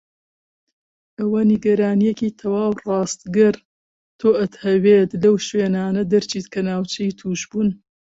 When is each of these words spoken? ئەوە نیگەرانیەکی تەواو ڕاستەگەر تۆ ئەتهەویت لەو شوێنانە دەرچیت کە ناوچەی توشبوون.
ئەوە 1.19 1.41
نیگەرانیەکی 1.51 2.35
تەواو 2.39 2.73
ڕاستەگەر 2.87 3.55
تۆ 4.19 4.27
ئەتهەویت 4.39 5.11
لەو 5.23 5.35
شوێنانە 5.47 6.01
دەرچیت 6.11 6.45
کە 6.53 6.61
ناوچەی 6.69 7.17
توشبوون. 7.19 7.69